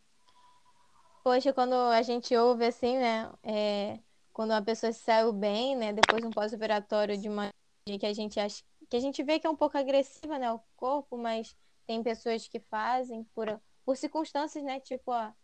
Poxa, 1.25 1.53
quando 1.53 1.75
a 1.75 2.03
gente 2.03 2.37
ouve 2.37 2.67
assim, 2.67 2.97
né? 2.99 3.33
É, 3.43 3.99
quando 4.33 4.53
a 4.53 4.63
pessoa 4.63 4.93
saiu 4.93 5.33
bem, 5.33 5.77
né? 5.77 5.93
Depois 5.93 6.21
de 6.21 6.27
um 6.27 6.31
pós-operatório 6.31 7.17
de 7.17 7.29
uma 7.29 7.51
que 7.85 8.07
a 8.07 8.13
gente 8.13 8.39
acha 8.39 8.63
que 8.89 8.97
a 8.97 9.01
gente 9.01 9.23
vê 9.23 9.39
que 9.41 9.47
é 9.47 9.51
um 9.51 9.57
pouco 9.57 9.79
agressiva, 9.79 10.39
né? 10.39 10.53
O 10.53 10.61
corpo, 10.77 11.17
mas 11.17 11.57
tem 11.87 12.03
pessoas 12.03 12.47
que 12.47 12.61
fazem 12.61 13.25
por 13.35 13.61
por 13.85 13.97
circunstâncias, 13.97 14.63
né? 14.65 14.81
Tipo 14.81 15.13
a, 15.13 15.35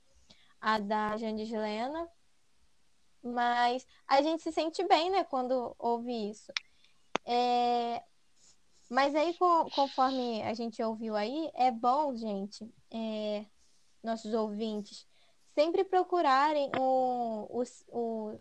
a 0.61 0.79
da 0.79 1.17
Jandislena. 1.17 2.09
Mas 3.23 3.87
a 4.07 4.23
gente 4.23 4.43
se 4.43 4.53
sente 4.53 4.87
bem, 4.87 5.11
né, 5.11 5.25
quando 5.25 5.75
ouve 5.79 6.31
isso. 6.31 6.53
É... 7.25 8.03
Mas 8.89 9.15
aí, 9.15 9.37
conforme 9.75 10.43
a 10.43 10.55
gente 10.55 10.83
ouviu 10.83 11.15
aí, 11.15 11.51
é 11.55 11.71
bom, 11.71 12.15
gente, 12.17 12.69
é... 12.91 13.45
nossos 14.03 14.33
ouvintes, 14.33 15.07
sempre 15.55 15.85
procurarem 15.85 16.71
o, 16.79 17.47
o, 17.51 17.63
o 17.91 18.41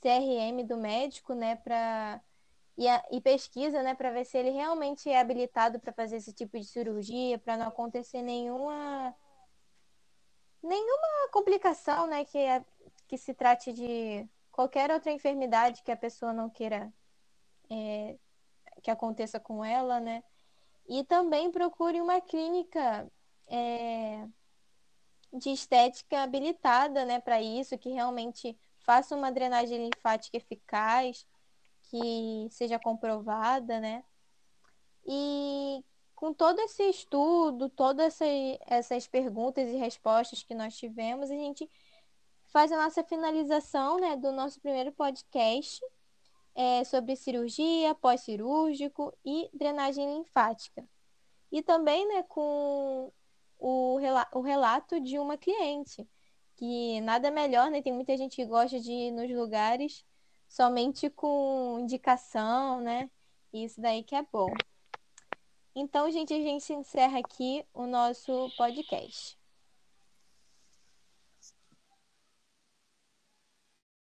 CRM 0.00 0.64
do 0.64 0.76
médico, 0.76 1.34
né, 1.34 1.56
para 1.56 2.20
e, 2.76 2.86
a, 2.86 3.02
e, 3.10 3.20
pesquisa, 3.22 3.82
né, 3.82 3.94
para 3.94 4.10
ver 4.10 4.26
se 4.26 4.36
ele 4.36 4.50
realmente 4.50 5.08
é 5.08 5.18
habilitado 5.18 5.80
para 5.80 5.94
fazer 5.94 6.16
esse 6.16 6.32
tipo 6.32 6.58
de 6.58 6.64
cirurgia, 6.66 7.38
para 7.38 7.56
não 7.56 7.68
acontecer 7.68 8.20
nenhuma 8.20 9.14
nenhuma 10.62 11.28
complicação, 11.32 12.06
né, 12.06 12.24
que 12.24 12.38
é, 12.38 12.64
que 13.08 13.16
se 13.16 13.32
trate 13.32 13.72
de 13.72 14.28
qualquer 14.52 14.90
outra 14.90 15.10
enfermidade 15.12 15.82
que 15.82 15.92
a 15.92 15.96
pessoa 15.96 16.32
não 16.32 16.50
queira 16.50 16.92
é, 17.70 18.16
que 18.82 18.90
aconteça 18.90 19.38
com 19.40 19.64
ela, 19.64 20.00
né? 20.00 20.22
E 20.88 21.04
também 21.04 21.50
procure 21.50 22.00
uma 22.00 22.20
clínica 22.20 23.10
é, 23.48 24.26
de 25.32 25.50
estética 25.50 26.22
habilitada, 26.22 27.04
né, 27.04 27.20
para 27.20 27.40
isso, 27.40 27.76
que 27.78 27.90
realmente 27.90 28.56
faça 28.78 29.16
uma 29.16 29.32
drenagem 29.32 29.88
linfática 29.88 30.36
eficaz 30.36 31.26
que 31.82 32.48
seja 32.50 32.78
comprovada, 32.78 33.80
né? 33.80 34.04
E 35.04 35.84
com 36.14 36.32
todo 36.32 36.58
esse 36.60 36.82
estudo, 36.88 37.68
todas 37.68 38.06
essa, 38.06 38.24
essas 38.66 39.06
perguntas 39.06 39.68
e 39.68 39.76
respostas 39.76 40.42
que 40.42 40.54
nós 40.54 40.76
tivemos, 40.76 41.30
a 41.30 41.34
gente 41.34 41.70
faz 42.46 42.72
a 42.72 42.76
nossa 42.76 43.04
finalização 43.04 43.98
né, 43.98 44.16
do 44.16 44.32
nosso 44.32 44.60
primeiro 44.60 44.90
podcast 44.92 45.84
é, 46.56 46.82
sobre 46.84 47.14
cirurgia, 47.14 47.94
pós-cirúrgico 47.94 49.16
e 49.22 49.50
drenagem 49.52 50.16
linfática. 50.16 50.88
E 51.52 51.62
também 51.62 52.08
né, 52.08 52.22
com 52.22 53.12
o, 53.58 54.00
o 54.32 54.40
relato 54.40 54.98
de 54.98 55.18
uma 55.18 55.36
cliente, 55.36 56.08
que 56.56 57.00
nada 57.02 57.30
melhor, 57.30 57.70
né? 57.70 57.82
Tem 57.82 57.92
muita 57.92 58.16
gente 58.16 58.36
que 58.36 58.46
gosta 58.46 58.80
de 58.80 58.90
ir 58.90 59.10
nos 59.12 59.30
lugares 59.30 60.04
somente 60.48 61.10
com 61.10 61.78
indicação, 61.80 62.80
né? 62.80 63.10
Isso 63.52 63.80
daí 63.80 64.02
que 64.02 64.14
é 64.14 64.22
bom. 64.32 64.50
Então, 65.74 66.10
gente, 66.10 66.32
a 66.32 66.40
gente 66.40 66.72
encerra 66.72 67.18
aqui 67.18 67.64
o 67.74 67.86
nosso 67.86 68.50
podcast. 68.56 69.38